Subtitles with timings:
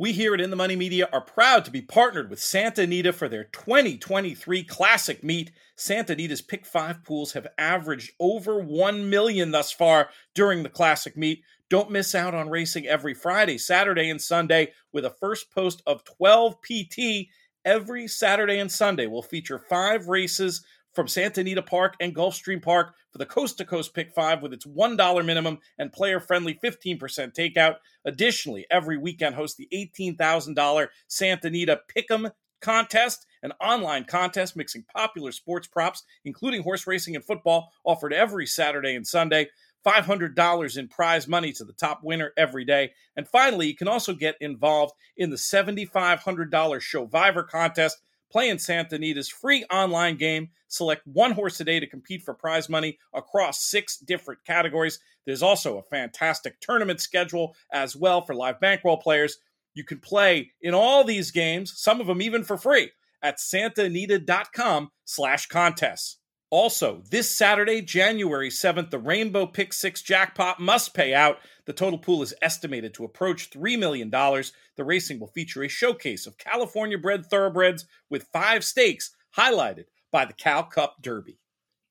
[0.00, 3.12] We here at In the Money Media are proud to be partnered with Santa Anita
[3.12, 5.52] for their 2023 Classic Meet.
[5.76, 11.18] Santa Anita's Pick 5 pools have averaged over 1 million thus far during the Classic
[11.18, 11.42] Meet.
[11.68, 16.02] Don't miss out on racing every Friday, Saturday, and Sunday with a first post of
[16.04, 17.28] 12 PT.
[17.66, 22.94] Every Saturday and Sunday will feature five races from Santa Anita Park and Gulfstream Park
[23.10, 26.98] for the Coast to Coast Pick 5 with its $1 minimum and player friendly 15%
[27.34, 27.76] takeout.
[28.04, 35.32] Additionally, every weekend hosts the $18,000 Santa Anita Pick'em contest, an online contest mixing popular
[35.32, 39.48] sports props, including horse racing and football, offered every Saturday and Sunday.
[39.86, 42.92] $500 in prize money to the top winner every day.
[43.16, 47.96] And finally, you can also get involved in the $7,500 Survivor contest
[48.30, 50.50] Play in Santa Anita's free online game.
[50.68, 55.00] Select one horse a day to compete for prize money across six different categories.
[55.26, 59.38] There's also a fantastic tournament schedule as well for live bankroll players.
[59.74, 62.90] You can play in all these games, some of them even for free,
[63.22, 66.19] at santaanita.com slash contests.
[66.50, 71.38] Also, this Saturday, January 7th, the Rainbow Pick 6 jackpot must pay out.
[71.66, 74.10] The total pool is estimated to approach $3 million.
[74.10, 80.24] The racing will feature a showcase of California bred thoroughbreds with five stakes, highlighted by
[80.24, 81.38] the Cal Cup Derby.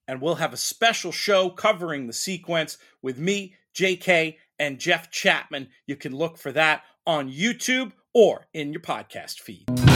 [0.09, 5.69] And we'll have a special show covering the sequence with me, JK, and Jeff Chapman.
[5.87, 9.88] You can look for that on YouTube or in your podcast feed.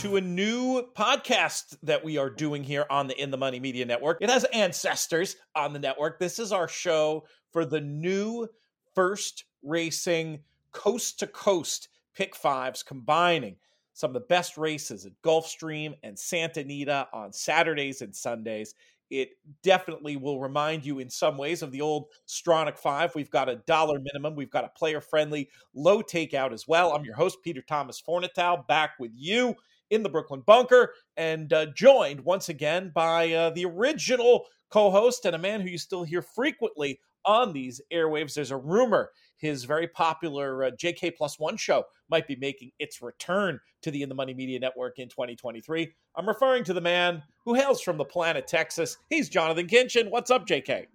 [0.00, 3.84] To a new podcast that we are doing here on the In the Money Media
[3.84, 4.16] Network.
[4.22, 6.18] It has ancestors on the network.
[6.18, 8.48] This is our show for the new
[8.94, 10.40] first racing
[10.72, 13.56] coast to coast pick fives, combining
[13.92, 18.74] some of the best races at Gulfstream and Santa Anita on Saturdays and Sundays
[19.10, 19.30] it
[19.62, 23.14] definitely will remind you in some ways of the old Stronach 5.
[23.16, 24.36] We've got a dollar minimum.
[24.36, 26.92] We've got a player friendly low takeout as well.
[26.92, 29.56] I'm your host, Peter Thomas Fornatale, back with you
[29.90, 35.24] in the Brooklyn Bunker and uh, joined once again by uh, the original co host
[35.24, 38.34] and a man who you still hear frequently on these airwaves.
[38.34, 43.02] There's a rumor his very popular uh, JK Plus One show might be making its
[43.02, 45.92] return to the In the Money Media Network in 2023.
[46.16, 48.98] I'm referring to the man who hails from the planet Texas.
[49.08, 50.10] He's Jonathan Kinchen.
[50.10, 50.86] What's up, JK?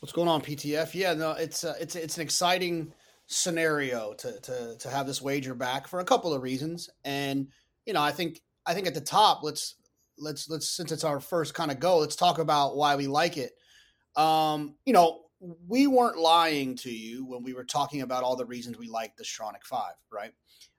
[0.00, 0.94] What's going on, PTF?
[0.94, 2.92] Yeah, no, it's uh, it's it's an exciting
[3.26, 7.48] scenario to to to have this wager back for a couple of reasons, and
[7.88, 9.76] you know, I think I think at the top, let's
[10.18, 13.38] let's let's since it's our first kind of go, let's talk about why we like
[13.38, 13.52] it.
[14.14, 15.22] Um, you know,
[15.66, 19.16] we weren't lying to you when we were talking about all the reasons we liked
[19.16, 20.32] the Stronach 5, right?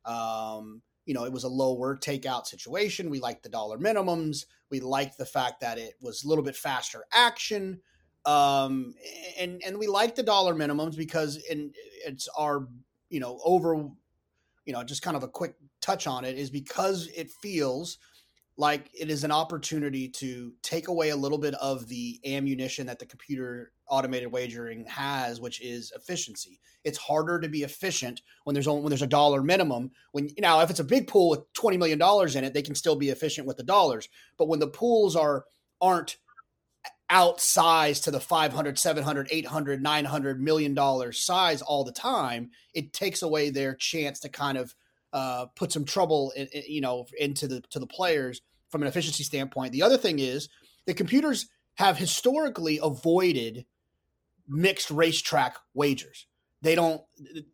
[0.06, 3.10] Um, you know, it was a lower takeout situation.
[3.10, 4.46] We liked the dollar minimums.
[4.70, 7.82] We liked the fact that it was a little bit faster action.
[8.26, 8.94] Um,
[9.40, 11.72] and and we like the dollar minimums because in
[12.06, 12.68] it's our,
[13.10, 13.74] you know, over,
[14.66, 17.98] you know, just kind of a quick touch on it is because it feels–
[18.60, 23.00] like it is an opportunity to take away a little bit of the ammunition that
[23.00, 26.60] the computer automated wagering has, which is efficiency.
[26.84, 29.92] It's harder to be efficient when there's only when there's a dollar minimum.
[30.12, 32.62] When you know if it's a big pool with twenty million dollars in it, they
[32.62, 34.10] can still be efficient with the dollars.
[34.38, 35.46] But when the pools are
[35.80, 36.18] aren't
[37.10, 43.24] outsized to the 500 700 800 900 million dollar size all the time it takes
[43.24, 44.76] away their chance to kind of
[45.14, 48.88] uh, put some trouble, in, in, you know, into the to the players from an
[48.88, 49.72] efficiency standpoint.
[49.72, 50.50] The other thing is
[50.86, 53.66] the computers have historically avoided
[54.48, 56.28] mixed racetrack wagers.
[56.62, 57.02] They don't,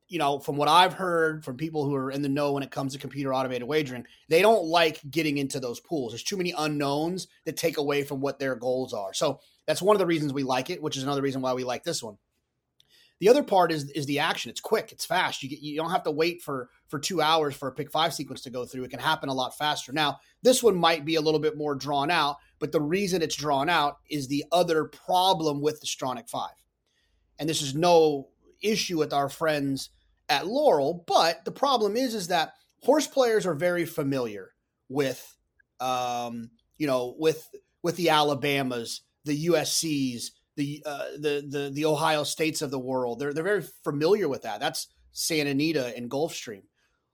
[0.08, 2.72] you know, from what I've heard from people who are in the know when it
[2.72, 6.12] comes to computer automated wagering, they don't like getting into those pools.
[6.12, 9.14] There's too many unknowns that take away from what their goals are.
[9.14, 11.64] So that's one of the reasons we like it, which is another reason why we
[11.64, 12.18] like this one.
[13.26, 14.52] The other part is is the action.
[14.52, 14.92] It's quick.
[14.92, 15.42] It's fast.
[15.42, 18.14] You get, you don't have to wait for for two hours for a pick five
[18.14, 18.84] sequence to go through.
[18.84, 19.92] It can happen a lot faster.
[19.92, 23.36] Now this one might be a little bit more drawn out, but the reason it's
[23.36, 26.54] drawn out is the other problem with the Stronach five,
[27.40, 28.28] and this is no
[28.62, 29.90] issue with our friends
[30.30, 31.04] at Laurel.
[31.08, 32.54] But the problem is is that
[32.84, 34.52] horse players are very familiar
[34.88, 35.36] with,
[35.80, 37.50] um, you know, with
[37.82, 43.20] with the Alabamas, the USC's, the uh, the the the Ohio states of the world.
[43.20, 44.60] They're they're very familiar with that.
[44.60, 46.64] That's Santa Anita and Gulfstream.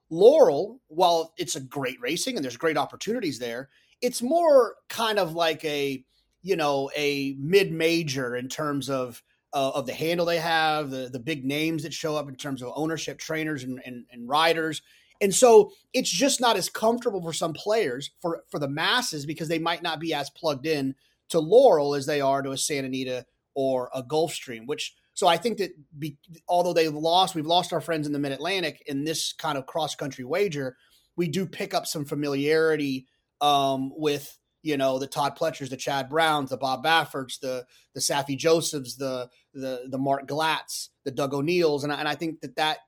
[0.09, 3.69] Laurel, while it's a great racing and there's great opportunities there,
[4.01, 6.03] it's more kind of like a
[6.41, 9.23] you know a mid major in terms of
[9.53, 12.61] uh, of the handle they have, the the big names that show up in terms
[12.61, 14.81] of ownership, trainers, and, and, and riders.
[15.21, 19.47] And so it's just not as comfortable for some players for for the masses because
[19.47, 20.95] they might not be as plugged in
[21.31, 25.37] to Laurel as they are to a Santa Anita or a Gulfstream, which so I
[25.37, 26.17] think that be,
[26.47, 29.65] although they've lost, we've lost our friends in the Mid Atlantic in this kind of
[29.65, 30.77] cross country wager.
[31.17, 33.07] We do pick up some familiarity
[33.41, 37.99] um, with you know the Todd Pletchers, the Chad Browns, the Bob Bafferts, the the
[37.99, 42.41] Saffie Josephs, the the the Mark Glatts, the Doug O'Neills, and I, and I think
[42.41, 42.79] that that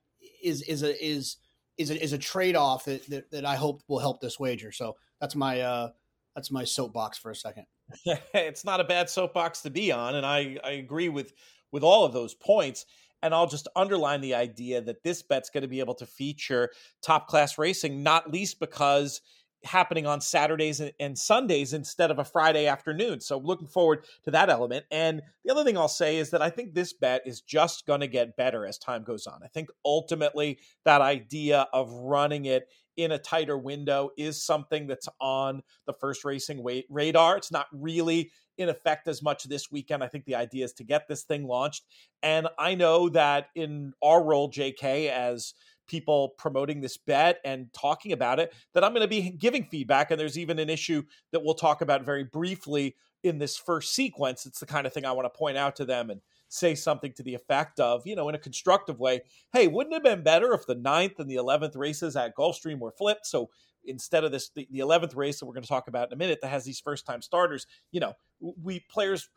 [0.42, 1.38] is is a is
[1.78, 4.72] is a, is a trade off that, that, that I hope will help this wager.
[4.72, 5.90] So that's my uh
[6.36, 7.66] that's my soapbox for a second.
[8.34, 11.34] it's not a bad soapbox to be on, and I I agree with
[11.72, 12.86] with all of those points.
[13.22, 16.72] And I'll just underline the idea that this bet's going to be able to feature
[17.02, 19.22] top class racing, not least because
[19.66, 23.22] happening on Saturdays and Sundays instead of a Friday afternoon.
[23.22, 24.86] So looking forward to that element.
[24.92, 28.02] And the other thing I'll say is that I think this bet is just going
[28.02, 29.42] to get better as time goes on.
[29.44, 35.10] I think ultimately that idea of running it in a tighter window is something that's
[35.20, 37.38] on the first racing radar.
[37.38, 40.04] It's not really in effect as much this weekend.
[40.04, 41.84] I think the idea is to get this thing launched.
[42.22, 45.56] And I know that in our role, JK, as
[45.88, 50.12] people promoting this bet and talking about it that I'm going to be giving feedback.
[50.12, 54.46] And there's even an issue that we'll talk about very briefly in this first sequence.
[54.46, 57.14] It's the kind of thing I want to point out to them and say something
[57.14, 59.22] to the effect of, you know, in a constructive way,
[59.54, 62.80] hey, wouldn't it have been better if the ninth and the 11th races at Gulfstream
[62.80, 63.26] were flipped?
[63.26, 63.50] So
[63.86, 66.18] instead of this, the, the 11th race that we're going to talk about in a
[66.18, 69.30] minute that has these first time starters, you know, we players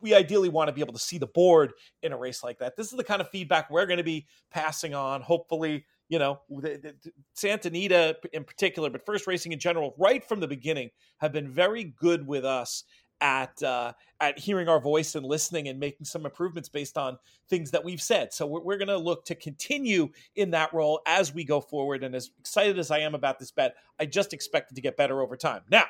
[0.00, 1.72] we ideally want to be able to see the board
[2.02, 2.76] in a race like that.
[2.76, 5.22] This is the kind of feedback we're going to be passing on.
[5.22, 10.22] Hopefully, you know, the, the, Santa Anita in particular, but first racing in general, right
[10.22, 12.84] from the beginning, have been very good with us
[13.20, 17.16] at uh, at hearing our voice and listening and making some improvements based on
[17.48, 18.32] things that we've said.
[18.32, 22.02] So we're, we're going to look to continue in that role as we go forward.
[22.02, 24.96] And as excited as I am about this bet, I just expect it to get
[24.96, 25.62] better over time.
[25.70, 25.84] Now,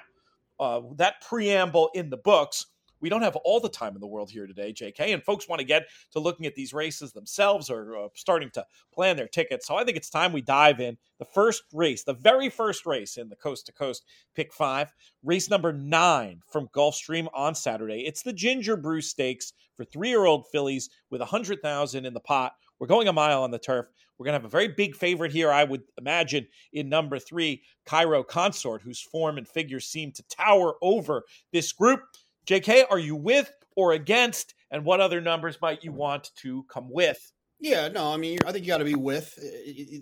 [0.60, 2.66] uh, that preamble in the books
[3.02, 5.58] we don't have all the time in the world here today, JK, and folks want
[5.58, 8.64] to get to looking at these races themselves or uh, starting to
[8.94, 9.66] plan their tickets.
[9.66, 10.96] So I think it's time we dive in.
[11.18, 14.04] The first race, the very first race in the coast to coast
[14.34, 18.06] pick five, race number nine from Gulfstream on Saturday.
[18.06, 22.20] It's the Ginger Brew Stakes for three year old fillies with a 100,000 in the
[22.20, 22.52] pot.
[22.78, 23.86] We're going a mile on the turf.
[24.18, 27.62] We're going to have a very big favorite here, I would imagine, in number three,
[27.86, 32.02] Cairo Consort, whose form and figure seem to tower over this group.
[32.46, 34.54] JK, are you with or against?
[34.70, 37.32] And what other numbers might you want to come with?
[37.60, 39.38] Yeah, no, I mean, I think you got to be with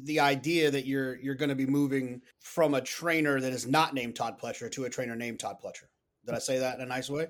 [0.07, 3.93] the idea that you're you're going to be moving from a trainer that is not
[3.93, 5.85] named Todd Pletcher to a trainer named Todd Pletcher.
[6.25, 7.27] Did I say that in a nice way?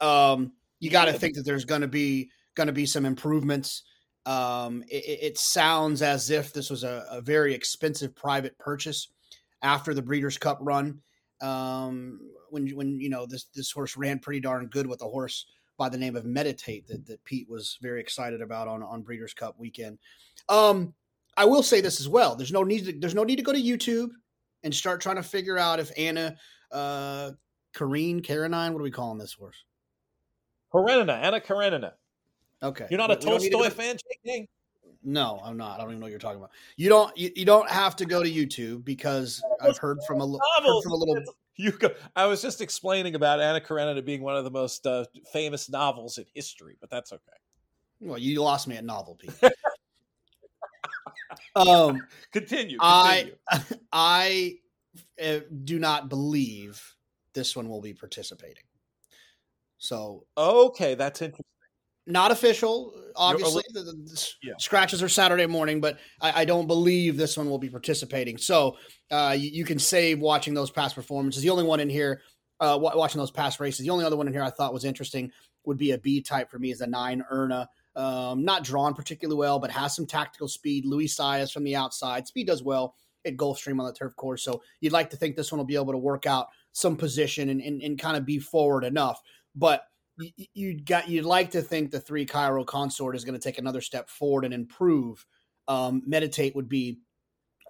[0.00, 3.82] Um, you got to think that there's going to be going to be some improvements.
[4.26, 9.08] Um, it, it, sounds as if this was a, a, very expensive private purchase
[9.60, 11.00] after the Breeders' Cup run.
[11.42, 12.20] Um,
[12.54, 15.46] when when you know this this horse ran pretty darn good with a horse
[15.76, 19.34] by the name of Meditate that, that Pete was very excited about on on Breeders'
[19.34, 19.98] Cup weekend.
[20.48, 20.94] Um,
[21.36, 22.36] I will say this as well.
[22.36, 24.10] There's no need to, there's no need to go to YouTube
[24.62, 26.36] and start trying to figure out if Anna
[26.70, 27.32] uh
[27.74, 29.64] Karine Karenine, what are we calling this horse?
[30.72, 31.94] Karenina, Anna Karenina.
[32.62, 32.86] Okay.
[32.90, 33.96] You're not a Tolstoy fan,
[34.26, 34.46] JK?
[35.04, 35.78] No, I'm not.
[35.78, 36.50] I don't even know what you're talking about.
[36.76, 37.16] You don't.
[37.16, 40.92] You, you don't have to go to YouTube because I've heard from a, heard from
[40.92, 41.22] a little.
[41.56, 45.04] You go, I was just explaining about Anna Karenina being one of the most uh,
[45.32, 47.22] famous novels in history, but that's okay.
[48.00, 49.32] Well, you lost me at novel, Pete.
[51.56, 53.36] um, continue, continue.
[53.48, 54.54] I I
[55.22, 56.82] uh, do not believe
[57.34, 58.64] this one will be participating.
[59.78, 61.44] So okay, that's interesting
[62.06, 62.94] not official.
[63.16, 64.54] Obviously, the, the yeah.
[64.58, 68.36] scratches are Saturday morning, but I, I, don't believe this one will be participating.
[68.38, 68.76] So
[69.10, 71.42] uh, you, you, can save watching those past performances.
[71.42, 72.22] The only one in here,
[72.58, 75.30] uh, watching those past races, the only other one in here I thought was interesting
[75.64, 77.68] would be a B type for me is a nine Erna.
[77.96, 80.84] Um, not drawn particularly well, but has some tactical speed.
[80.84, 82.26] Luis Saez from the outside.
[82.26, 84.42] Speed does well at Gulfstream on the turf course.
[84.42, 87.50] So you'd like to think this one will be able to work out some position
[87.50, 89.20] and, and, and kind of be forward enough.
[89.54, 89.84] But
[90.54, 93.80] you got you'd like to think the three Cairo consort is going to take another
[93.80, 95.24] step forward and improve.
[95.66, 97.00] Um, Meditate would be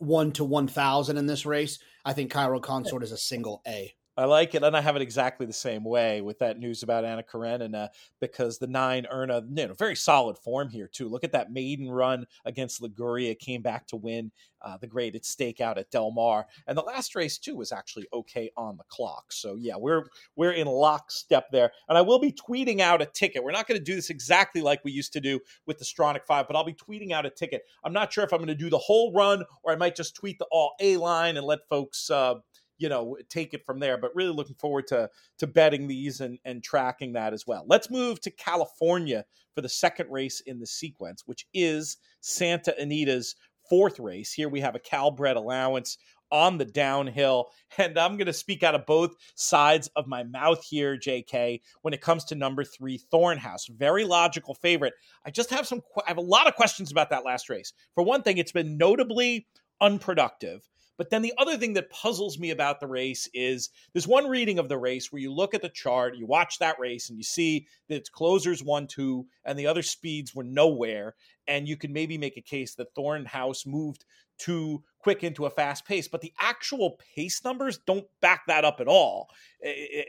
[0.01, 1.79] one to one thousand in this race.
[2.05, 3.95] I think Cairo consort is a single A.
[4.17, 7.05] I like it, and I have it exactly the same way with that news about
[7.05, 7.91] Anna Karenina
[8.21, 11.09] because the nine Erna, you know, very solid form here too.
[11.09, 14.31] Look at that maiden run against Liguria, came back to win
[14.63, 18.51] uh, the graded stakeout at Del Mar, and the last race too was actually okay
[18.57, 19.33] on the clock.
[19.33, 20.05] So yeah, we're
[20.37, 23.43] we're in lockstep there, and I will be tweeting out a ticket.
[23.43, 26.25] We're not going to do this exactly like we used to do with the Stronach
[26.25, 27.63] Five, but I'll be tweeting out a ticket.
[27.83, 30.15] I'm not sure if I'm going to do the whole run or I might just
[30.15, 32.11] tweet the all A line and let folks.
[32.11, 32.37] Uh,
[32.85, 36.39] you know take it from there but really looking forward to to betting these and
[36.45, 37.65] and tracking that as well.
[37.67, 39.25] Let's move to california
[39.55, 43.37] for the second race in the sequence which is santa anita's
[43.71, 44.35] fourth race.
[44.35, 45.97] Here we have a calbred allowance
[46.31, 47.47] on the downhill
[47.79, 51.95] and i'm going to speak out of both sides of my mouth here jk when
[51.95, 53.67] it comes to number three thornhouse.
[53.69, 54.93] Very logical favorite.
[55.25, 57.73] I just have some i have a lot of questions about that last race.
[57.95, 59.47] For one thing it's been notably
[59.81, 64.29] unproductive but then the other thing that puzzles me about the race is there's one
[64.29, 67.19] reading of the race where you look at the chart, you watch that race, and
[67.19, 71.15] you see that its closers one, two, and the other speeds were nowhere.
[71.47, 74.05] And you can maybe make a case that Thornhouse moved
[74.39, 78.81] too quick into a fast pace, but the actual pace numbers don't back that up
[78.81, 79.29] at all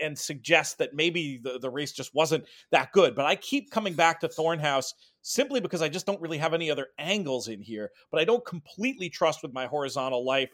[0.01, 3.13] and suggest that maybe the, the race just wasn't that good.
[3.13, 6.71] But I keep coming back to Thornhouse simply because I just don't really have any
[6.71, 10.49] other angles in here, but I don't completely trust with my horizontal life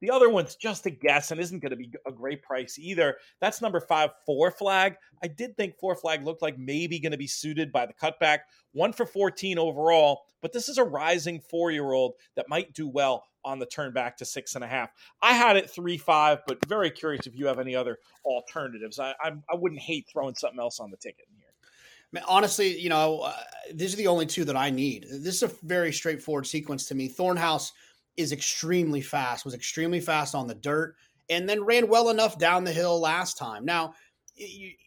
[0.00, 3.16] the other one's just a guess and isn't going to be a great price either.
[3.40, 4.96] That's number five, Four Flag.
[5.22, 8.40] I did think Four Flag looked like maybe going to be suited by the cutback.
[8.72, 12.88] One for 14 overall, but this is a rising four year old that might do
[12.88, 14.90] well on the turn back to six and a half.
[15.22, 18.98] I had it three five, but very curious if you have any other alternatives.
[18.98, 22.22] I I would not hate throwing something else on the ticket here.
[22.26, 23.34] honestly, you know, uh,
[23.72, 25.06] these are the only two that I need.
[25.10, 27.08] This is a very straightforward sequence to me.
[27.08, 27.72] Thornhouse
[28.16, 30.96] is extremely fast, was extremely fast on the dirt,
[31.28, 33.64] and then ran well enough down the hill last time.
[33.64, 33.94] Now,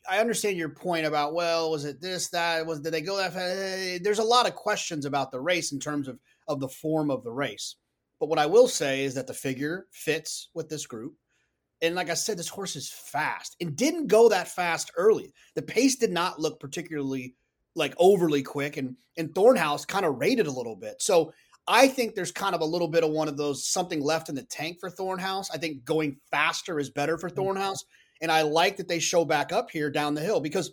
[0.10, 3.34] I understand your point about well, was it this that was did they go that
[3.34, 4.04] fast?
[4.04, 7.24] There's a lot of questions about the race in terms of of the form of
[7.24, 7.76] the race.
[8.24, 11.16] But what I will say is that the figure fits with this group.
[11.82, 15.34] And like I said, this horse is fast and didn't go that fast early.
[15.56, 17.36] The pace did not look particularly
[17.76, 21.02] like overly quick, and and Thornhouse kind of rated a little bit.
[21.02, 21.34] So
[21.68, 24.36] I think there's kind of a little bit of one of those something left in
[24.36, 25.52] the tank for Thornhouse.
[25.52, 27.36] I think going faster is better for mm-hmm.
[27.36, 27.84] Thornhouse.
[28.22, 30.72] And I like that they show back up here down the hill because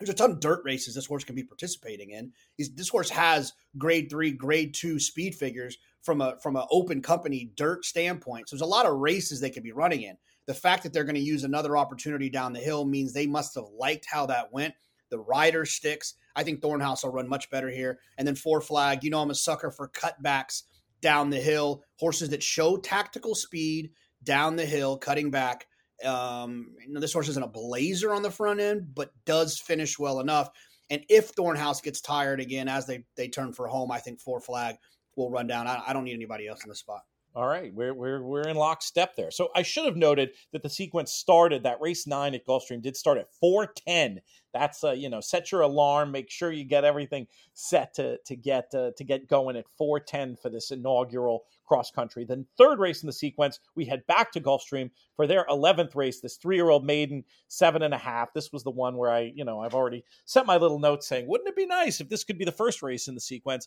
[0.00, 2.32] there's a ton of dirt races this horse can be participating in.
[2.56, 7.02] He's, this horse has grade three, grade two speed figures from a from an open
[7.02, 8.48] company dirt standpoint.
[8.48, 10.16] So there's a lot of races they could be running in.
[10.46, 13.54] The fact that they're going to use another opportunity down the hill means they must
[13.54, 14.74] have liked how that went.
[15.10, 16.14] The rider sticks.
[16.36, 17.98] I think Thornhouse will run much better here.
[18.18, 20.62] And then four flag, you know, I'm a sucker for cutbacks
[21.00, 23.90] down the hill, horses that show tactical speed
[24.22, 25.66] down the hill, cutting back.
[26.04, 29.98] Um, you know, this horse isn't a blazer on the front end, but does finish
[29.98, 30.50] well enough.
[30.90, 34.40] And if Thornhouse gets tired again as they they turn for home, I think four
[34.40, 34.76] flag
[35.16, 35.66] will run down.
[35.66, 37.02] I, I don't need anybody else in the spot.
[37.36, 39.32] All right, we're, we're, we're in lockstep there.
[39.32, 42.96] So I should have noted that the sequence started, that race nine at Gulfstream did
[42.96, 44.20] start at 410.
[44.52, 48.36] That's, uh, you know, set your alarm, make sure you get everything set to, to,
[48.36, 52.24] get, uh, to get going at 410 for this inaugural cross country.
[52.24, 56.20] Then third race in the sequence, we head back to Gulfstream for their 11th race,
[56.20, 58.32] this three-year-old maiden, seven and a half.
[58.32, 61.26] This was the one where I, you know, I've already sent my little note saying,
[61.26, 63.66] wouldn't it be nice if this could be the first race in the sequence?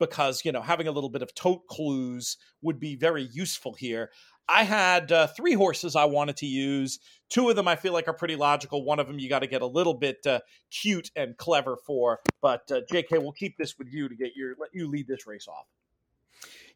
[0.00, 4.10] Because you know having a little bit of tote clues would be very useful here.
[4.48, 6.98] I had uh, three horses I wanted to use.
[7.28, 8.84] Two of them I feel like are pretty logical.
[8.84, 10.40] One of them you got to get a little bit uh,
[10.72, 12.18] cute and clever for.
[12.42, 15.28] But uh, J.K., we'll keep this with you to get your let you lead this
[15.28, 15.66] race off.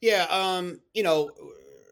[0.00, 1.30] Yeah, um, you know,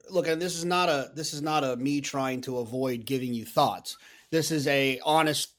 [0.09, 3.35] look, and this is not a this is not a me trying to avoid giving
[3.35, 3.97] you thoughts.
[4.31, 5.55] This is a honest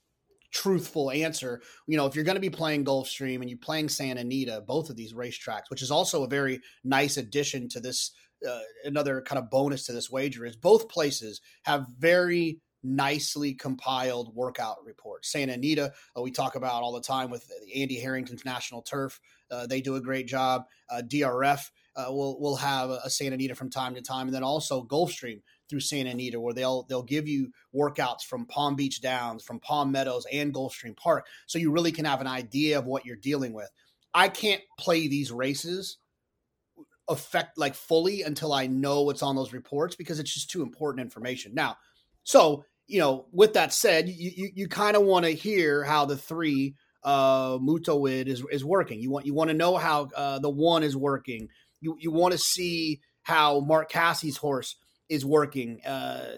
[0.53, 1.61] truthful answer.
[1.87, 4.89] You know, if you're going to be playing Gulfstream and you're playing Santa Anita, both
[4.89, 8.11] of these racetracks, which is also a very nice addition to this,
[8.47, 14.35] uh, another kind of bonus to this wager, is both places have very nicely compiled
[14.35, 15.31] workout reports.
[15.31, 19.19] Santa Anita, uh, we talk about all the time with Andy Harrington's National Turf.
[19.49, 20.63] Uh, they do a great job.
[20.89, 24.43] Uh, DRF uh, will will have a Santa Anita from time to time, and then
[24.43, 25.41] also Gulfstream
[25.73, 29.91] through Santa Anita, where they'll they'll give you workouts from Palm Beach Downs, from Palm
[29.91, 33.53] Meadows, and Gulfstream Park, so you really can have an idea of what you're dealing
[33.53, 33.71] with.
[34.13, 35.97] I can't play these races
[37.07, 41.01] affect like fully until I know what's on those reports because it's just too important
[41.01, 41.55] information.
[41.55, 41.77] Now,
[42.23, 46.05] so you know, with that said, you you, you kind of want to hear how
[46.05, 49.01] the three uh Mutoid is is working.
[49.01, 51.49] You want you want to know how uh, the one is working.
[51.81, 54.75] You you want to see how Mark Casse's horse
[55.09, 55.81] is working.
[55.85, 56.35] Uh,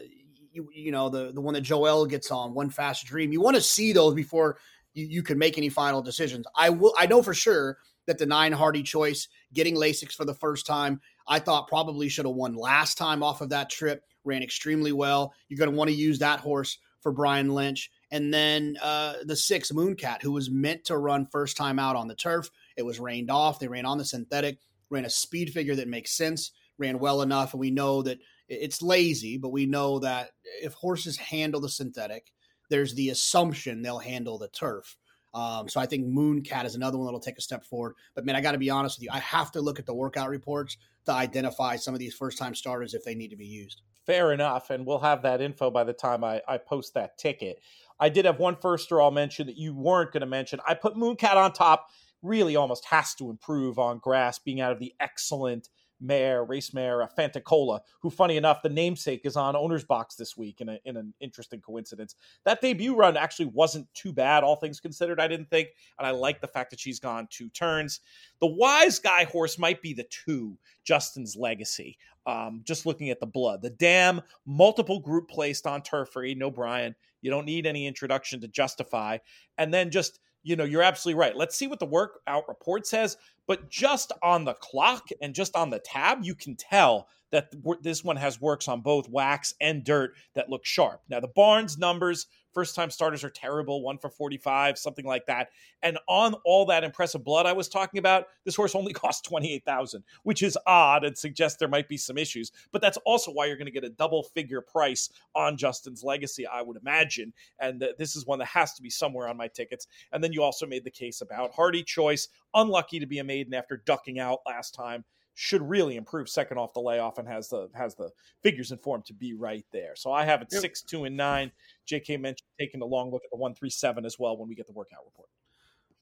[0.52, 3.32] you, you know the the one that Joel gets on, One Fast Dream.
[3.32, 4.58] You want to see those before
[4.94, 6.46] you, you can make any final decisions.
[6.56, 6.94] I will.
[6.98, 11.02] I know for sure that the nine Hardy choice, getting Lasix for the first time,
[11.28, 14.04] I thought probably should have won last time off of that trip.
[14.24, 15.34] Ran extremely well.
[15.50, 17.92] You're going to want to use that horse for Brian Lynch.
[18.12, 22.08] And then uh, the six Mooncat, who was meant to run first time out on
[22.08, 22.50] the turf.
[22.78, 23.60] It was rained off.
[23.60, 24.58] They ran on the synthetic,
[24.90, 27.54] ran a speed figure that makes sense, ran well enough.
[27.54, 32.32] And we know that it's lazy, but we know that if horses handle the synthetic,
[32.70, 34.98] there's the assumption they'll handle the turf.
[35.34, 37.96] Um, so I think Mooncat is another one that'll take a step forward.
[38.16, 39.94] But man, I got to be honest with you, I have to look at the
[39.94, 43.46] workout reports to identify some of these first time starters if they need to be
[43.46, 43.82] used.
[44.06, 47.60] Fair enough, and we'll have that info by the time I, I post that ticket.
[48.00, 50.60] I did have one firster I'll mention that you weren't going to mention.
[50.68, 51.88] I put Mooncat on top.
[52.22, 55.70] Really, almost has to improve on grass, being out of the excellent
[56.06, 60.38] mare, race mare, uh, Fantacola, who, funny enough, the namesake is on owner's box this
[60.38, 62.16] week in, a, in an interesting coincidence.
[62.44, 65.70] That debut run actually wasn't too bad, all things considered, I didn't think.
[65.98, 68.02] And I like the fact that she's gone two turns.
[68.40, 71.98] The wise guy horse might be the two, Justin's legacy.
[72.28, 76.42] Um, just looking at the blood, the dam, multiple group placed on turf for Aidan
[76.42, 76.96] O'Brien.
[77.22, 79.20] You don't need any introduction to justify.
[79.60, 81.36] And then just you know, you're absolutely right.
[81.36, 83.18] Let's see what the workout report says.
[83.48, 88.04] But just on the clock and just on the tab, you can tell that this
[88.04, 91.02] one has works on both wax and dirt that look sharp.
[91.10, 95.50] Now, the Barnes numbers First time starters are terrible, one for 45, something like that.
[95.84, 100.06] And on all that impressive blood I was talking about, this horse only cost 28,000,
[100.24, 102.54] which is odd and suggests there might be some issues.
[102.72, 106.48] But that's also why you're going to get a double figure price on Justin's legacy,
[106.48, 107.34] I would imagine.
[107.60, 109.88] And this is one that has to be somewhere on my tickets.
[110.14, 113.54] And then you also made the case about Hardy Choice, unlucky to be a maiden
[113.54, 115.04] after ducking out last time
[115.36, 118.10] should really improve second off the layoff and has the has the
[118.42, 119.96] figures in form to be right there.
[119.96, 120.62] So I have it yep.
[120.62, 121.52] six, two, and nine.
[121.88, 124.56] JK mentioned taking a long look at the one three seven as well when we
[124.56, 125.30] get the workout report.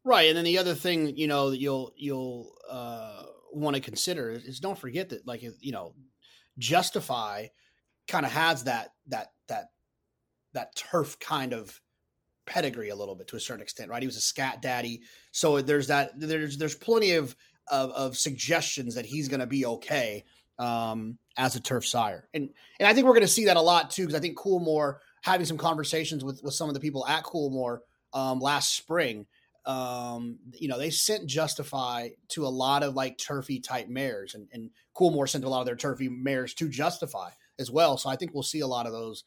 [0.05, 4.29] Right, and then the other thing you know that you'll you'll uh, want to consider
[4.29, 5.95] is don't forget that like you know,
[6.59, 7.47] Justify
[8.07, 9.69] kind of has that that that
[10.53, 11.81] that turf kind of
[12.45, 14.03] pedigree a little bit to a certain extent, right?
[14.03, 17.35] He was a scat daddy, so there's that there's there's plenty of
[17.69, 20.23] of, of suggestions that he's going to be okay
[20.59, 22.27] um, as a turf sire.
[22.33, 24.37] And and I think we're going to see that a lot too because I think
[24.37, 27.79] Coolmore having some conversations with with some of the people at Coolmore
[28.13, 29.25] um, last spring.
[29.65, 34.47] Um, you know, they sent Justify to a lot of like turfy type mares, and,
[34.51, 37.97] and Coolmore sent a lot of their turfy mares to Justify as well.
[37.97, 39.23] So I think we'll see a lot of those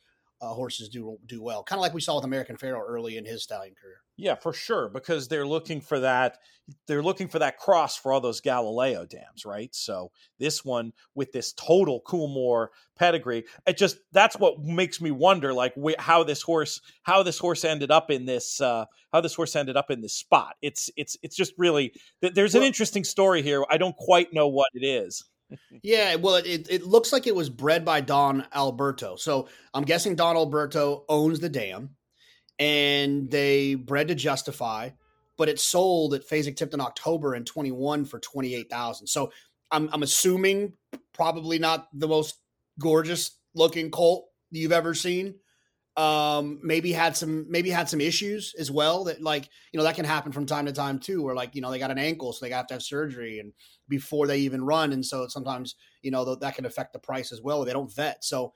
[0.47, 3.25] uh, horses do do well, kind of like we saw with American Pharoah early in
[3.25, 3.97] his stallion career.
[4.17, 6.39] Yeah, for sure, because they're looking for that.
[6.87, 9.75] They're looking for that cross for all those Galileo dams, right?
[9.75, 15.53] So this one with this total Coolmore pedigree, it just that's what makes me wonder,
[15.53, 19.35] like wh- how this horse, how this horse ended up in this, uh, how this
[19.35, 20.55] horse ended up in this spot.
[20.63, 23.65] It's it's it's just really there's an interesting story here.
[23.69, 25.25] I don't quite know what it is.
[25.83, 29.17] yeah, well, it, it looks like it was bred by Don Alberto.
[29.17, 31.91] So I'm guessing Don Alberto owns the dam
[32.59, 34.91] and they bred to Justify,
[35.37, 39.07] but it sold at Fasig-Tipton in October in 21 for 28,000.
[39.07, 39.31] So
[39.71, 40.73] I'm, I'm assuming
[41.13, 42.39] probably not the most
[42.79, 45.37] gorgeous looking colt you've ever seen.
[45.97, 49.95] Um, maybe had some maybe had some issues as well that like you know that
[49.95, 52.35] can happen from time to time too, where like you know they got an ankle
[52.35, 53.55] so they have to have surgery and
[53.89, 57.41] before they even run, and so sometimes you know that can affect the price as
[57.41, 57.65] well.
[57.65, 58.53] They don't vet, so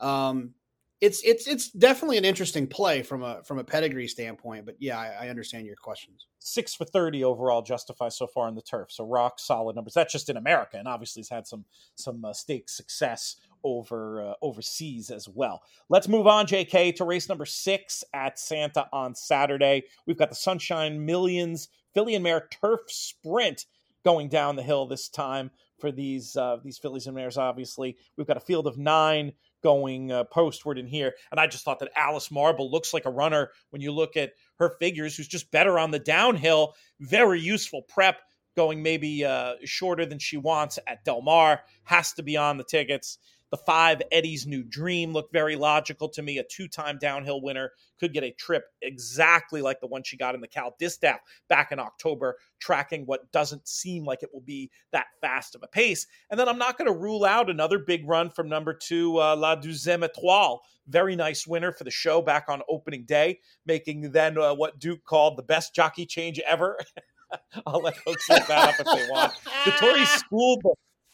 [0.00, 0.54] um,
[1.00, 4.66] it's it's it's definitely an interesting play from a from a pedigree standpoint.
[4.66, 6.26] But yeah, I, I understand your questions.
[6.40, 9.94] Six for thirty overall justify so far on the turf, so rock solid numbers.
[9.94, 14.34] That's just in America, and obviously has had some some uh, stake success over uh,
[14.42, 15.62] overseas as well.
[15.88, 19.84] Let's move on, JK, to race number six at Santa on Saturday.
[20.06, 23.66] We've got the Sunshine Millions Filly and Mare Turf Sprint
[24.04, 27.38] going down the hill this time for these uh, these fillies and mares.
[27.38, 31.14] Obviously, we've got a field of nine going uh, postward in here.
[31.30, 34.32] And I just thought that Alice Marble looks like a runner when you look at
[34.58, 36.74] her figures, who's just better on the downhill.
[37.00, 38.20] Very useful prep,
[38.56, 41.60] going maybe uh, shorter than she wants at Del Mar.
[41.84, 43.18] Has to be on the tickets.
[43.50, 46.38] The five Eddie's New Dream looked very logical to me.
[46.38, 50.34] A two time downhill winner could get a trip exactly like the one she got
[50.34, 54.70] in the Cal Distaff back in October, tracking what doesn't seem like it will be
[54.92, 56.06] that fast of a pace.
[56.30, 59.36] And then I'm not going to rule out another big run from number two, uh,
[59.36, 60.58] La Deuxième Étoile.
[60.88, 65.04] Very nice winner for the show back on opening day, making then uh, what Duke
[65.04, 66.78] called the best jockey change ever.
[67.66, 69.32] I'll let folks look that up if they want.
[69.64, 70.60] Dettori school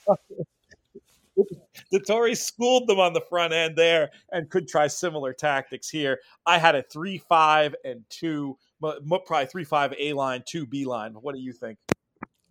[1.92, 6.18] Dettori schooled them on the front end there and could try similar tactics here.
[6.46, 11.12] I had a three five and two, probably three five A line, two B line.
[11.14, 11.78] What do you think?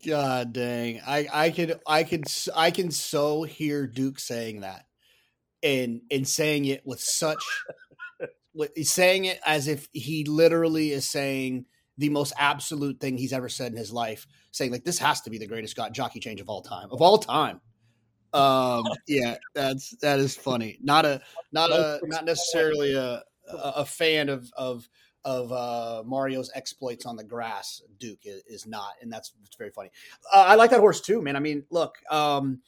[0.06, 4.86] God dang, I I could I could I can so hear Duke saying that,
[5.64, 7.44] and and saying it with such,
[8.84, 11.66] saying it as if he literally is saying
[11.98, 15.30] the most absolute thing he's ever said in his life, saying like this has to
[15.30, 17.62] be the greatest got jockey change of all time, of all time.
[18.36, 20.78] Um, yeah, that's that is funny.
[20.82, 21.22] Not a
[21.52, 24.88] not a not necessarily a a fan of of
[25.24, 27.82] of uh, Mario's exploits on the grass.
[27.98, 29.90] Duke is, is not, and that's it's very funny.
[30.34, 31.36] Uh, I like that horse too, man.
[31.36, 32.62] I mean, look, um,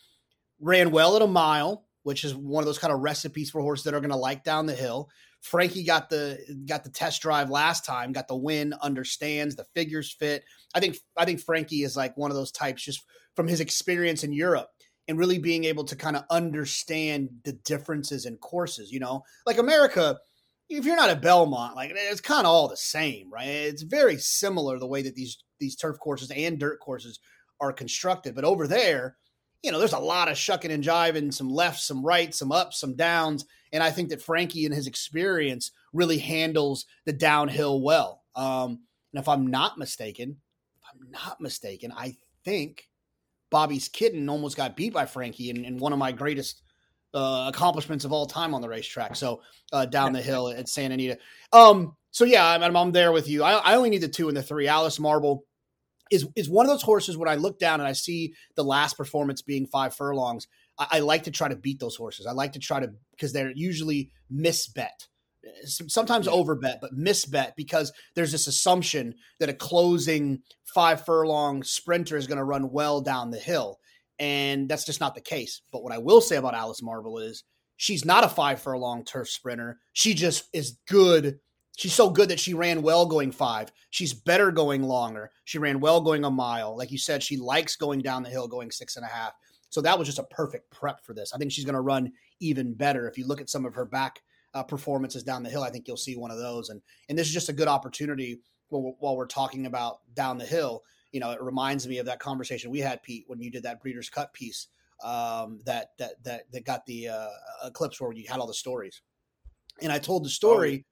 [0.59, 3.85] ran well at a mile, which is one of those kind of recipes for horses
[3.85, 5.09] that are going to like down the hill.
[5.41, 10.11] Frankie got the got the test drive last time, got the win, understands the figures
[10.11, 10.43] fit.
[10.73, 13.03] I think I think Frankie is like one of those types just
[13.35, 14.69] from his experience in Europe
[15.07, 19.23] and really being able to kind of understand the differences in courses, you know?
[19.45, 20.17] Like America,
[20.69, 23.47] if you're not at Belmont, like it's kind of all the same, right?
[23.47, 27.19] It's very similar the way that these these turf courses and dirt courses
[27.59, 28.35] are constructed.
[28.35, 29.15] But over there,
[29.63, 32.79] you know, there's a lot of shucking and jiving, some left, some right, some ups,
[32.79, 33.45] some downs.
[33.73, 38.23] And I think that Frankie and his experience really handles the downhill well.
[38.35, 38.81] Um,
[39.13, 40.37] and if I'm not mistaken,
[40.77, 42.87] if I'm not mistaken, I think
[43.49, 46.61] Bobby's kitten almost got beat by Frankie in, in one of my greatest
[47.13, 49.15] uh, accomplishments of all time on the racetrack.
[49.15, 51.17] So uh, down the hill at Santa Anita.
[51.53, 53.43] Um, so yeah, I'm, I'm there with you.
[53.43, 54.67] I, I only need the two and the three.
[54.67, 55.45] Alice Marble
[56.09, 58.97] is is one of those horses when I look down and I see the last
[58.97, 60.47] performance being five furlongs.
[60.77, 62.25] I, I like to try to beat those horses.
[62.25, 65.07] I like to try to because they're usually misbet
[65.65, 72.27] sometimes overbet, but misbet because there's this assumption that a closing five furlong sprinter is
[72.27, 73.79] going to run well down the hill.
[74.19, 75.61] And that's just not the case.
[75.71, 77.43] But what I will say about Alice Marble is
[77.77, 79.79] she's not a five furlong turf sprinter.
[79.93, 81.39] She just is good.
[81.77, 83.71] She's so good that she ran well going five.
[83.91, 85.29] She's better going longer.
[85.45, 86.75] She ran well going a mile.
[86.75, 89.33] Like you said, she likes going down the hill going six and a half.
[89.69, 91.33] So that was just a perfect prep for this.
[91.33, 93.07] I think she's going to run even better.
[93.07, 94.21] If you look at some of her back
[94.57, 96.69] uh, performances down the hill, I think you'll see one of those.
[96.69, 98.39] And and this is just a good opportunity
[98.69, 100.83] while, while we're talking about down the hill.
[101.11, 103.81] You know, it reminds me of that conversation we had, Pete, when you did that
[103.81, 104.67] Breeders' Cup piece
[105.03, 107.29] um, that that that that got the uh,
[107.65, 109.01] eclipse where you had all the stories.
[109.81, 110.85] And I told the story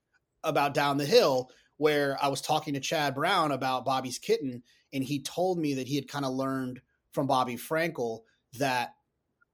[0.43, 0.49] oh.
[0.49, 5.03] about down the hill where I was talking to Chad Brown about Bobby's kitten, and
[5.03, 8.21] he told me that he had kind of learned from Bobby Frankel
[8.59, 8.93] that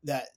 [0.03, 0.27] that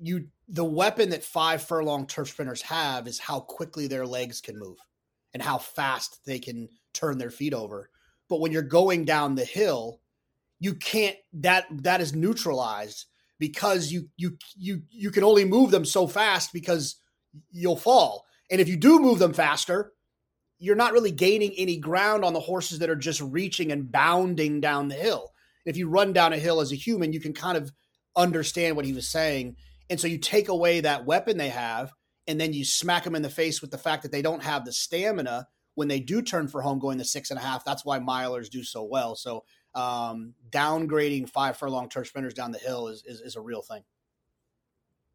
[0.00, 4.58] you the weapon that five furlong turf sprinters have is how quickly their legs can
[4.58, 4.78] move
[5.34, 7.90] and how fast they can turn their feet over.
[8.28, 10.00] But when you're going down the hill,
[10.58, 13.04] you can't that that is neutralized
[13.38, 16.96] because you you you you can only move them so fast because
[17.50, 18.24] you'll fall.
[18.50, 19.92] And if you do move them faster,
[20.58, 24.60] you're not really gaining any ground on the horses that are just reaching and bounding
[24.60, 25.32] down the hill.
[25.66, 27.70] If you run down a hill as a human, you can kind of
[28.16, 29.56] understand what he was saying
[29.90, 31.92] and so you take away that weapon they have,
[32.26, 34.64] and then you smack them in the face with the fact that they don't have
[34.64, 37.64] the stamina when they do turn for home going to six and a half.
[37.64, 39.14] That's why milers do so well.
[39.14, 43.62] So um, downgrading five furlong turf sprinters down the hill is, is, is a real
[43.62, 43.82] thing.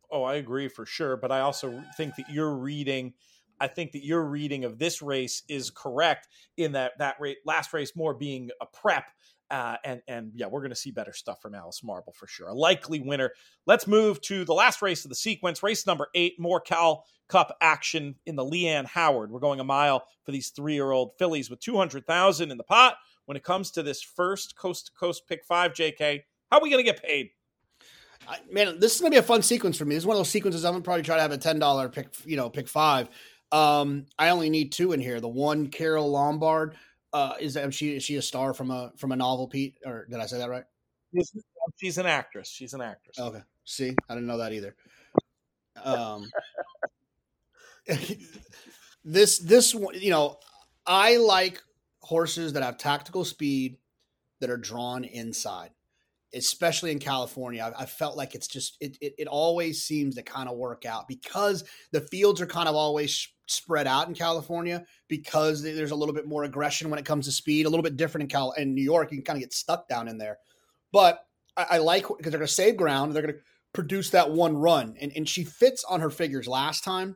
[0.09, 1.17] Oh, I agree for sure.
[1.17, 3.13] But I also think that you're reading.
[3.59, 7.73] I think that your reading of this race is correct in that that rate, last
[7.73, 9.05] race more being a prep
[9.51, 12.47] uh, and and yeah, we're going to see better stuff from Alice Marble for sure.
[12.47, 13.31] A likely winner.
[13.65, 17.55] Let's move to the last race of the sequence, race number eight, more Cal Cup
[17.61, 19.31] action in the Leanne Howard.
[19.31, 22.95] We're going a mile for these three-year-old fillies with two hundred thousand in the pot.
[23.25, 26.69] When it comes to this first coast to coast pick five, J.K., how are we
[26.69, 27.29] going to get paid?
[28.27, 29.95] I, man, this is going to be a fun sequence for me.
[29.95, 31.59] This is one of those sequences I'm going to probably try to have a ten
[31.59, 33.09] dollar pick, you know, pick five.
[33.51, 35.21] Um, I only need two in here.
[35.21, 36.75] The one Carol Lombard
[37.13, 39.77] uh, is that she is she a star from a from a novel, Pete?
[39.85, 40.65] Or did I say that right?
[41.77, 42.49] She's an actress.
[42.49, 43.19] She's an actress.
[43.19, 43.41] Okay.
[43.65, 44.75] See, I didn't know that either.
[45.83, 46.29] Um,
[49.05, 50.39] this this you know,
[50.85, 51.61] I like
[52.01, 53.77] horses that have tactical speed
[54.41, 55.69] that are drawn inside
[56.33, 57.71] especially in California.
[57.77, 60.85] I, I felt like it's just it, it, it always seems to kind of work
[60.85, 65.95] out because the fields are kind of always spread out in California because there's a
[65.95, 68.51] little bit more aggression when it comes to speed, a little bit different in Cal
[68.53, 69.11] in New York.
[69.11, 70.37] You can kind of get stuck down in there,
[70.91, 71.25] but
[71.57, 73.13] I, I like because they're going to save ground.
[73.13, 73.41] They're going to
[73.73, 77.15] produce that one run, and and she fits on her figures last time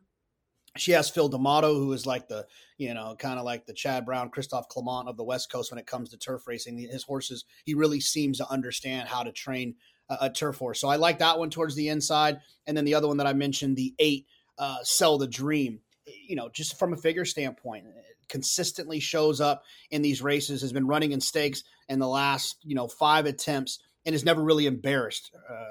[0.79, 2.45] she has Phil D'Amato, who is like the,
[2.77, 5.79] you know, kind of like the Chad Brown, Christophe Clement of the West Coast when
[5.79, 6.77] it comes to turf racing.
[6.77, 9.75] His horses, he really seems to understand how to train
[10.09, 10.79] uh, a turf horse.
[10.79, 12.39] So I like that one towards the inside.
[12.65, 14.25] And then the other one that I mentioned, the eight,
[14.57, 15.79] uh, Sell the Dream.
[16.05, 17.85] You know, just from a figure standpoint,
[18.29, 22.75] consistently shows up in these races, has been running in stakes in the last, you
[22.75, 25.65] know, five attempts and has never really embarrassed uh,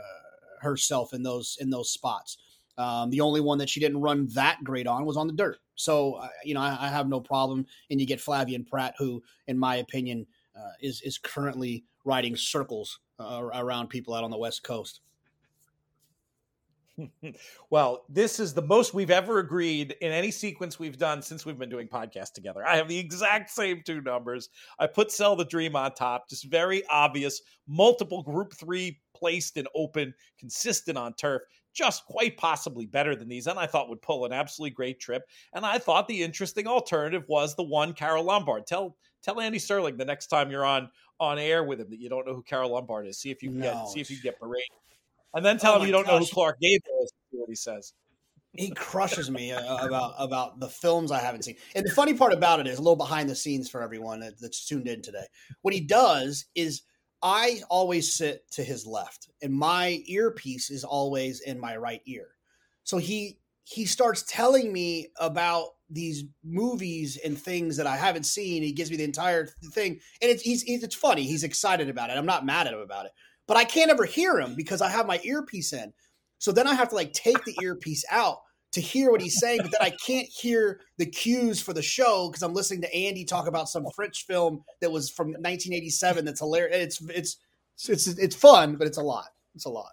[0.61, 2.37] herself in those in those spots.
[2.79, 5.59] Um, the only one that she didn't run that great on was on the dirt.
[5.77, 7.67] So, uh, you know, I, I, have no problem.
[7.91, 13.01] And you get Flavien Pratt, who, in my opinion, uh, is is currently riding circles
[13.19, 15.01] uh, around people out on the West Coast.
[17.71, 21.59] well, this is the most we've ever agreed in any sequence we've done since we've
[21.59, 22.67] been doing podcasts together.
[22.67, 24.49] I have the exact same two numbers.
[24.79, 27.43] I put Sell the Dream on top, just very obvious.
[27.67, 31.43] Multiple group three placed and open, consistent on turf,
[31.77, 33.47] just quite possibly better than these.
[33.47, 35.25] And I thought would pull an absolutely great trip.
[35.53, 38.67] And I thought the interesting alternative was the one Carol Lombard.
[38.67, 42.09] Tell tell Andy Serling the next time you're on on air with him that you
[42.09, 43.19] don't know who Carol Lombard is.
[43.19, 43.73] See if you can no.
[43.73, 44.69] get see if you can get berated
[45.37, 46.12] and then tell oh him you don't gosh.
[46.12, 47.12] know who Clark Gable is.
[47.31, 47.93] What he says.
[48.53, 51.57] He crushes me uh, about about the films I haven't seen.
[51.75, 54.65] And the funny part about it is a little behind the scenes for everyone that's
[54.65, 55.27] tuned in today.
[55.61, 56.83] What he does is
[57.23, 62.29] I always sit to his left, and my earpiece is always in my right ear.
[62.85, 68.63] So he he starts telling me about these movies and things that I haven't seen.
[68.63, 71.25] He gives me the entire thing, and it's he's, it's funny.
[71.25, 72.17] He's excited about it.
[72.17, 73.13] I'm not mad at him about it
[73.47, 75.93] but I can't ever hear him because I have my earpiece in.
[76.39, 78.39] So then I have to like take the earpiece out
[78.77, 82.29] to hear what he's saying, but then I can't hear the cues for the show
[82.29, 86.41] because I'm listening to Andy talk about some French film that was from 1987 that's
[86.41, 87.01] hilarious.
[87.09, 89.29] It's it's it's it's fun, but it's a lot.
[89.55, 89.93] It's a lot.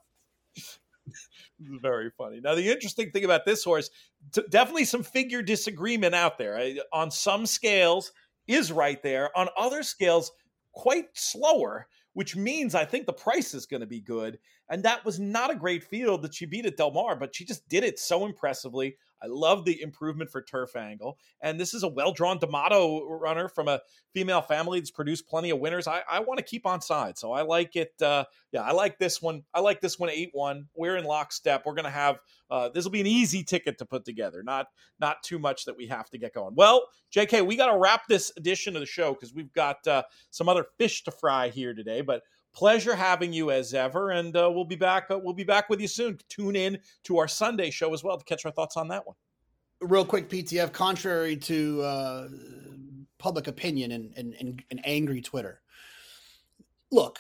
[1.60, 2.42] very funny.
[2.42, 3.90] Now, the interesting thing about this horse,
[4.34, 6.58] t- definitely some figure disagreement out there.
[6.58, 8.12] I, on some scales,
[8.48, 9.36] is right there.
[9.38, 10.34] On other scales,
[10.74, 14.40] quite slower which means I think the price is going to be good.
[14.74, 17.46] And that was not a great field that she beat at Del Mar, but she
[17.46, 18.98] just did it so impressively.
[19.22, 21.20] I love the improvement for turf angle.
[21.42, 23.82] And this is a well drawn D'Amato runner from a
[24.16, 25.88] female family that's produced plenty of winners.
[25.88, 27.20] I, I want to keep on side.
[27.20, 27.94] So I like it.
[28.02, 29.44] Uh, yeah, I like this one.
[29.54, 30.68] I like this one 8 1.
[30.74, 31.68] We're in lockstep.
[31.68, 32.18] We're going to have
[32.50, 35.78] uh, this will be an easy ticket to put together, not not too much that
[35.78, 36.56] we have to get going.
[36.56, 40.02] Well, JK, we got to wrap this edition of the show because we've got uh,
[40.32, 42.02] some other fish to fry here today.
[42.02, 45.70] But pleasure having you as ever and uh, we'll be back uh, we'll be back
[45.70, 46.18] with you soon.
[46.30, 49.16] Tune in to our sunday show as well to catch our thoughts on that one.
[49.82, 52.28] Real quick ptf contrary to uh,
[53.18, 55.62] public opinion and, and, and, and angry twitter
[56.92, 57.20] look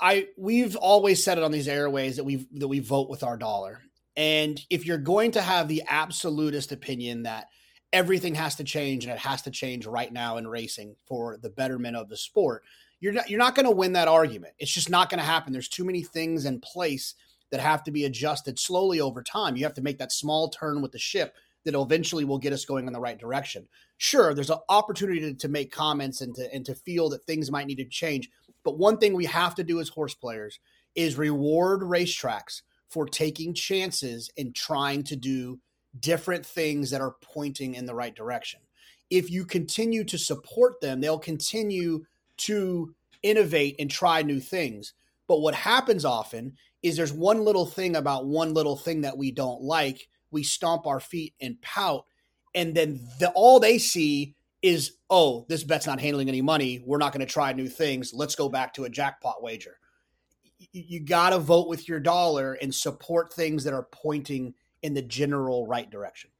[0.00, 3.36] i we've always said it on these airways that we that we vote with our
[3.36, 3.80] dollar.
[4.16, 7.46] And if you're going to have the absolutist opinion that
[7.94, 11.48] everything has to change and it has to change right now in racing for the
[11.50, 12.64] betterment of the sport
[13.02, 14.54] you're not you're not going to win that argument.
[14.60, 15.52] It's just not going to happen.
[15.52, 17.14] There's too many things in place
[17.50, 19.56] that have to be adjusted slowly over time.
[19.56, 21.34] You have to make that small turn with the ship
[21.64, 23.66] that eventually will get us going in the right direction.
[23.98, 27.50] Sure, there's an opportunity to, to make comments and to and to feel that things
[27.50, 28.30] might need to change.
[28.64, 30.60] But one thing we have to do as horse players
[30.94, 35.58] is reward racetracks for taking chances and trying to do
[35.98, 38.60] different things that are pointing in the right direction.
[39.10, 42.04] If you continue to support them, they'll continue
[42.38, 44.94] to innovate and try new things.
[45.28, 49.30] But what happens often is there's one little thing about one little thing that we
[49.30, 50.08] don't like.
[50.30, 52.04] We stomp our feet and pout.
[52.54, 56.82] And then the, all they see is, oh, this bet's not handling any money.
[56.84, 58.12] We're not going to try new things.
[58.12, 59.78] Let's go back to a jackpot wager.
[60.58, 64.94] You, you got to vote with your dollar and support things that are pointing in
[64.94, 66.30] the general right direction.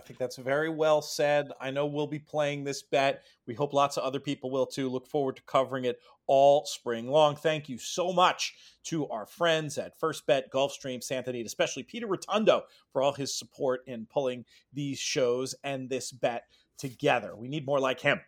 [0.00, 1.52] I think that's very well said.
[1.60, 3.22] I know we'll be playing this bet.
[3.46, 4.88] We hope lots of other people will too.
[4.88, 7.36] Look forward to covering it all spring long.
[7.36, 12.06] Thank you so much to our friends at First Bet, Gulfstream, Santa Anita, especially Peter
[12.06, 16.44] Rotondo for all his support in pulling these shows and this bet
[16.78, 17.36] together.
[17.36, 18.22] We need more like him.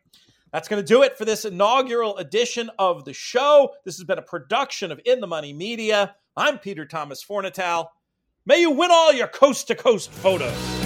[0.53, 3.71] That's going to do it for this inaugural edition of the show.
[3.87, 6.17] This has been a production of In the Money Media.
[6.37, 7.87] I'm Peter Thomas Fornatale.
[8.45, 10.82] May you win all your coast to coast photos.